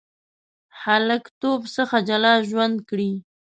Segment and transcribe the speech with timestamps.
[0.83, 3.11] هلکتوب څخه جلا ژوند کړی.